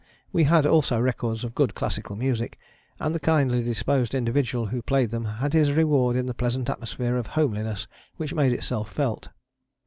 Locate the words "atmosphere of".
6.71-7.27